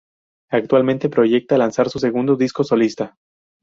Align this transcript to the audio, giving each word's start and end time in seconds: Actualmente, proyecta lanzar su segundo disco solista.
Actualmente, 0.49 1.09
proyecta 1.11 1.59
lanzar 1.59 1.87
su 1.91 1.99
segundo 1.99 2.35
disco 2.35 2.63
solista. 2.63 3.17